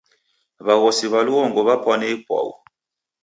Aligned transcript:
W'aghosi 0.65 1.05
w'a 1.11 1.21
lughongo 1.27 1.59
w'apwane 1.67 2.05
ipwau. 2.15 2.49